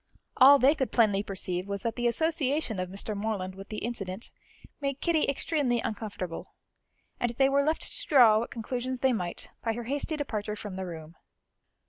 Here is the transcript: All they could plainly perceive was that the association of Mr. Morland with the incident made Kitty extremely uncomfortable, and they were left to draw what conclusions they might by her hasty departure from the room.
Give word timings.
All 0.37 0.57
they 0.57 0.73
could 0.73 0.91
plainly 0.91 1.21
perceive 1.21 1.67
was 1.67 1.83
that 1.83 1.95
the 1.95 2.07
association 2.07 2.79
of 2.79 2.89
Mr. 2.89 3.15
Morland 3.15 3.53
with 3.53 3.69
the 3.69 3.85
incident 3.85 4.31
made 4.79 4.99
Kitty 4.99 5.25
extremely 5.27 5.79
uncomfortable, 5.79 6.55
and 7.19 7.29
they 7.35 7.47
were 7.49 7.61
left 7.61 7.83
to 7.83 8.07
draw 8.07 8.39
what 8.39 8.49
conclusions 8.49 9.01
they 9.01 9.13
might 9.13 9.51
by 9.63 9.73
her 9.73 9.83
hasty 9.83 10.17
departure 10.17 10.55
from 10.55 10.75
the 10.75 10.87
room. 10.87 11.17